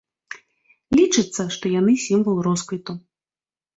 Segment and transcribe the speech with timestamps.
[0.99, 2.93] Лічыцца, што яны сімвал росквіту.